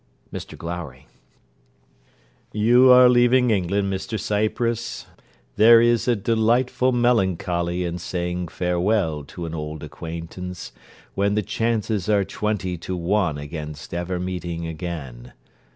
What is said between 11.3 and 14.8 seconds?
the chances are twenty to one against ever meeting